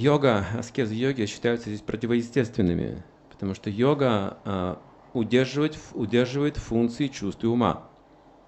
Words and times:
Йога, 0.00 0.46
аскезы 0.54 0.94
йоги 0.94 1.26
считаются 1.26 1.68
здесь 1.68 1.82
противоестественными, 1.82 3.02
потому 3.28 3.52
что 3.52 3.68
йога 3.68 4.38
а, 4.46 4.82
удерживает, 5.12 5.78
удерживает 5.92 6.56
функции 6.56 7.08
чувств 7.08 7.44
и 7.44 7.46
ума. 7.46 7.86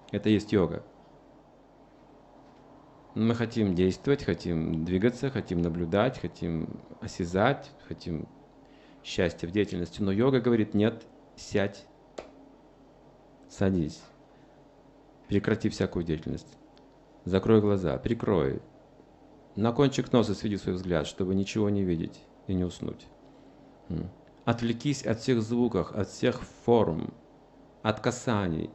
Это 0.09 0.29
есть 0.29 0.51
йога. 0.51 0.83
Мы 3.13 3.35
хотим 3.35 3.75
действовать, 3.75 4.23
хотим 4.23 4.83
двигаться, 4.83 5.29
хотим 5.29 5.61
наблюдать, 5.61 6.19
хотим 6.19 6.81
осязать, 7.01 7.69
хотим 7.87 8.27
счастья 9.03 9.47
в 9.47 9.51
деятельности. 9.51 10.01
Но 10.01 10.11
йога 10.11 10.41
говорит, 10.41 10.73
нет, 10.73 11.03
сядь, 11.35 11.85
садись, 13.47 14.01
прекрати 15.27 15.69
всякую 15.69 16.03
деятельность, 16.03 16.57
закрой 17.25 17.61
глаза, 17.61 17.95
прикрой, 17.99 18.59
на 19.55 19.71
кончик 19.71 20.11
носа 20.11 20.33
сведи 20.33 20.57
свой 20.57 20.75
взгляд, 20.75 21.07
чтобы 21.07 21.35
ничего 21.35 21.69
не 21.69 21.83
видеть 21.83 22.19
и 22.47 22.53
не 22.53 22.63
уснуть. 22.63 23.07
Отвлекись 24.45 25.05
от 25.05 25.19
всех 25.19 25.41
звуков, 25.41 25.91
от 25.91 26.09
всех 26.09 26.41
форм, 26.41 27.13
от 27.81 27.99
касаний. 27.99 28.69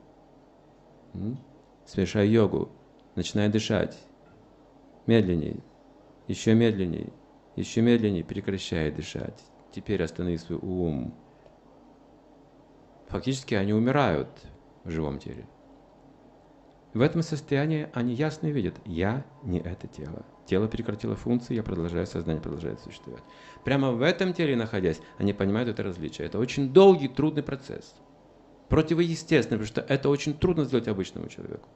Совершай 1.84 2.28
йогу, 2.28 2.70
начинай 3.16 3.48
дышать. 3.48 3.98
Медленней, 5.06 5.62
еще 6.26 6.54
медленней, 6.54 7.12
еще 7.56 7.80
медленней 7.80 8.22
прекращай 8.24 8.90
дышать. 8.90 9.42
Теперь 9.72 10.02
останови 10.02 10.36
свой 10.36 10.58
ум. 10.58 11.14
Фактически 13.08 13.54
они 13.54 13.72
умирают 13.72 14.28
в 14.84 14.90
живом 14.90 15.18
теле. 15.18 15.46
В 16.98 17.00
этом 17.00 17.22
состоянии 17.22 17.88
они 17.94 18.12
ясно 18.12 18.48
видят, 18.48 18.74
я 18.84 19.24
не 19.44 19.60
это 19.60 19.86
тело. 19.86 20.26
Тело 20.46 20.66
прекратило 20.66 21.14
функции, 21.14 21.54
я 21.54 21.62
продолжаю, 21.62 22.08
сознание 22.08 22.42
продолжает 22.42 22.80
существовать. 22.80 23.22
Прямо 23.62 23.92
в 23.92 24.02
этом 24.02 24.32
теле 24.32 24.56
находясь, 24.56 25.00
они 25.16 25.32
понимают 25.32 25.68
это 25.68 25.84
различие. 25.84 26.26
Это 26.26 26.40
очень 26.40 26.72
долгий, 26.72 27.06
трудный 27.06 27.44
процесс. 27.44 27.94
Противоестественный, 28.68 29.60
потому 29.60 29.66
что 29.68 29.80
это 29.82 30.08
очень 30.08 30.36
трудно 30.36 30.64
сделать 30.64 30.88
обычному 30.88 31.28
человеку. 31.28 31.68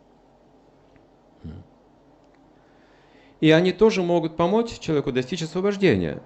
И 3.41 3.48
они 3.52 3.70
тоже 3.70 4.02
могут 4.02 4.36
помочь 4.36 4.77
человеку 4.80 5.12
достичь 5.12 5.44
освобождения. 5.44 6.20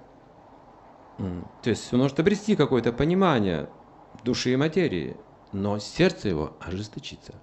То 1.19 1.69
есть 1.69 1.93
он 1.93 2.01
может 2.01 2.19
обрести 2.19 2.56
какое-то 2.56 2.95
понимание 2.95 3.69
души 4.25 4.55
и 4.55 4.56
материи, 4.56 5.19
но 5.53 5.78
сердце 5.81 6.31
его 6.31 6.56
ожесточится, 6.61 7.34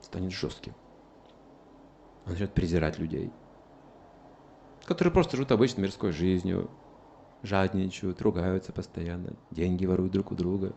станет 0.00 0.32
жестким. 0.32 0.72
Он 2.26 2.32
начнет 2.32 2.52
презирать 2.52 2.98
людей– 2.98 3.30
которые 4.84 5.12
просто 5.12 5.36
живут 5.36 5.52
обычной 5.52 5.84
мирской 5.84 6.12
жизнью, 6.12 6.70
жадничают, 7.42 8.20
ругаются 8.22 8.72
постоянно, 8.72 9.34
деньги 9.50 9.86
воруют 9.86 10.12
друг 10.12 10.32
у 10.32 10.34
друга. 10.34 10.74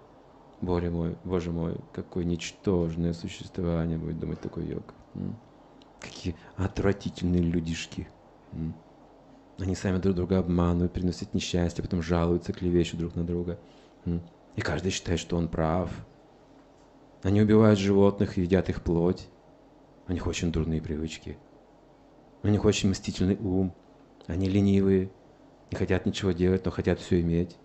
Боже 0.61 0.89
мой, 0.89 1.17
боже 1.23 1.51
мой, 1.51 1.77
какое 1.91 2.23
ничтожное 2.23 3.13
существование 3.13 3.97
будет 3.97 4.19
думать 4.19 4.39
такой 4.39 4.65
йог. 4.65 4.93
Какие 5.99 6.35
отвратительные 6.55 7.41
людишки. 7.41 8.07
Они 9.57 9.75
сами 9.75 9.99
друг 9.99 10.15
друга 10.15 10.39
обманывают, 10.39 10.93
приносят 10.93 11.33
несчастье, 11.33 11.83
потом 11.83 12.01
жалуются, 12.01 12.53
клевещут 12.53 12.99
друг 12.99 13.15
на 13.15 13.25
друга. 13.25 13.59
И 14.55 14.61
каждый 14.61 14.91
считает, 14.91 15.19
что 15.19 15.37
он 15.37 15.49
прав. 15.49 15.89
Они 17.23 17.41
убивают 17.41 17.79
животных 17.79 18.37
и 18.37 18.41
едят 18.41 18.69
их 18.69 18.81
плоть. 18.81 19.27
У 20.07 20.13
них 20.13 20.27
очень 20.27 20.51
дурные 20.51 20.81
привычки. 20.81 21.37
У 22.43 22.47
них 22.47 22.63
очень 22.63 22.89
мстительный 22.89 23.37
ум. 23.37 23.73
Они 24.27 24.47
ленивые, 24.47 25.09
не 25.71 25.77
хотят 25.77 26.05
ничего 26.05 26.31
делать, 26.31 26.65
но 26.65 26.71
хотят 26.71 26.99
все 26.99 27.21
иметь. 27.21 27.57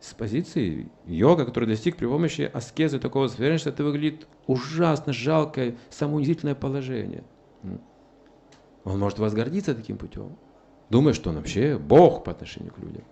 С 0.00 0.14
позиции 0.14 0.90
йога, 1.06 1.44
который 1.44 1.66
достиг 1.68 1.96
при 1.96 2.06
помощи 2.06 2.42
аскезы 2.42 2.98
такого 2.98 3.28
состояния, 3.28 3.58
это 3.62 3.84
выглядит 3.84 4.26
ужасно 4.46 5.12
жалкое, 5.12 5.76
самоунизительное 5.90 6.54
положение. 6.54 7.24
Он 8.84 8.98
может 8.98 9.18
возгордиться 9.18 9.74
таким 9.74 9.98
путем, 9.98 10.38
думая, 10.88 11.12
что 11.12 11.30
он 11.30 11.36
вообще 11.36 11.76
Бог 11.76 12.24
по 12.24 12.32
отношению 12.32 12.72
к 12.72 12.78
людям. 12.78 13.04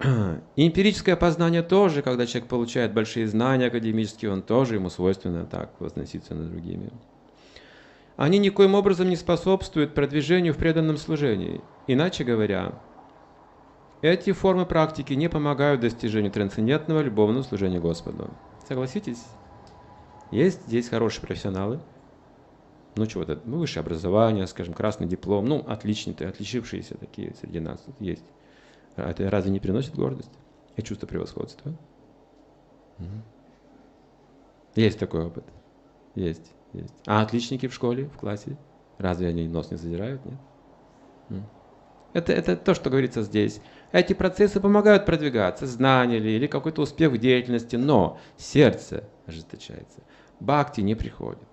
И 0.00 0.66
эмпирическое 0.66 1.16
познание 1.16 1.62
тоже, 1.62 2.02
когда 2.02 2.26
человек 2.26 2.48
получает 2.48 2.94
большие 2.94 3.26
знания 3.26 3.66
академические, 3.66 4.32
он 4.32 4.42
тоже 4.42 4.74
ему 4.74 4.90
свойственно 4.90 5.44
так 5.44 5.72
возноситься 5.80 6.34
над 6.34 6.50
другими 6.50 6.90
они 8.18 8.38
никоим 8.38 8.74
образом 8.74 9.08
не 9.08 9.14
способствуют 9.14 9.94
продвижению 9.94 10.52
в 10.52 10.56
преданном 10.56 10.96
служении. 10.96 11.60
Иначе 11.86 12.24
говоря, 12.24 12.74
эти 14.02 14.32
формы 14.32 14.66
практики 14.66 15.12
не 15.12 15.28
помогают 15.28 15.80
достижению 15.80 16.32
трансцендентного 16.32 17.00
любовного 17.00 17.44
служения 17.44 17.78
Господу. 17.78 18.28
Согласитесь? 18.66 19.24
Есть 20.32 20.66
здесь 20.66 20.88
хорошие 20.88 21.24
профессионалы, 21.24 21.78
ну 22.96 23.06
чего-то, 23.06 23.40
ну, 23.44 23.58
высшее 23.58 23.82
образование, 23.82 24.48
скажем, 24.48 24.74
красный 24.74 25.06
диплом, 25.06 25.44
ну, 25.44 25.64
отличные, 25.68 26.16
отличившиеся 26.28 26.96
такие 26.96 27.36
среди 27.40 27.60
нас 27.60 27.80
есть. 28.00 28.24
А 28.98 29.10
это 29.10 29.30
разве 29.30 29.50
не 29.50 29.60
приносит 29.60 29.94
гордость 29.94 30.32
и 30.76 30.82
чувство 30.82 31.06
превосходства? 31.06 31.74
Есть 34.74 34.98
такой 34.98 35.26
опыт. 35.26 35.44
Есть 36.14 36.52
есть. 36.72 36.94
А 37.06 37.22
отличники 37.22 37.68
в 37.68 37.74
школе, 37.74 38.06
в 38.06 38.16
классе? 38.16 38.56
Разве 38.98 39.28
они 39.28 39.48
нос 39.48 39.70
не 39.70 39.76
задирают? 39.76 40.24
Нет? 40.24 41.42
Это, 42.14 42.32
это 42.32 42.56
то, 42.56 42.74
что 42.74 42.90
говорится 42.90 43.22
здесь. 43.22 43.60
Эти 43.92 44.12
процессы 44.12 44.60
помогают 44.60 45.06
продвигаться, 45.06 45.66
знания 45.66 46.18
ли, 46.18 46.36
или 46.36 46.46
какой-то 46.46 46.82
успех 46.82 47.12
в 47.12 47.18
деятельности, 47.18 47.76
но 47.76 48.18
сердце 48.36 49.04
ожесточается. 49.26 50.00
Бхакти 50.40 50.80
не 50.80 50.94
приходит. 50.94 51.48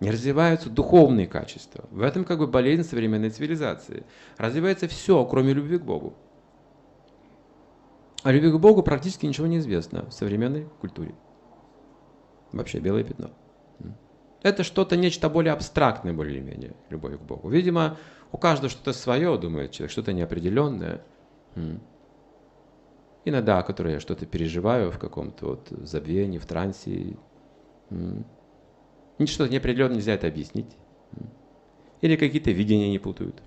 Не 0.00 0.10
развиваются 0.10 0.68
духовные 0.68 1.26
качества. 1.26 1.84
В 1.90 2.02
этом 2.02 2.24
как 2.24 2.38
бы 2.38 2.46
болезнь 2.46 2.82
современной 2.82 3.30
цивилизации. 3.30 4.04
Развивается 4.36 4.88
все, 4.88 5.24
кроме 5.24 5.54
любви 5.54 5.78
к 5.78 5.82
Богу. 5.82 6.14
О 8.22 8.32
любви 8.32 8.50
к 8.50 8.56
Богу 8.56 8.82
практически 8.82 9.26
ничего 9.26 9.46
не 9.46 9.58
известно 9.58 10.06
в 10.06 10.12
современной 10.12 10.68
культуре. 10.80 11.14
Вообще 12.52 12.78
белое 12.78 13.04
пятно 13.04 13.30
это 14.46 14.62
что-то, 14.62 14.96
нечто 14.96 15.28
более 15.28 15.52
абстрактное, 15.52 16.12
более-менее, 16.12 16.76
любовь 16.88 17.18
к 17.18 17.22
Богу. 17.22 17.48
Видимо, 17.48 17.96
у 18.30 18.38
каждого 18.38 18.68
что-то 18.68 18.92
свое, 18.92 19.36
думает 19.38 19.72
человек, 19.72 19.90
что-то 19.90 20.12
неопределенное. 20.12 21.02
Иногда, 23.24 23.62
которое 23.62 23.94
я 23.94 24.00
что-то 24.00 24.24
переживаю 24.24 24.92
в 24.92 24.98
каком-то 24.98 25.46
вот 25.46 25.68
забвении, 25.70 26.38
в 26.38 26.46
трансе. 26.46 27.16
Ничто 29.18 29.46
неопределенное 29.46 29.96
нельзя 29.96 30.14
это 30.14 30.26
объяснить. 30.26 30.76
Или 32.02 32.16
какие-то 32.16 32.50
видения 32.50 32.90
не 32.90 32.98
путают. 32.98 33.42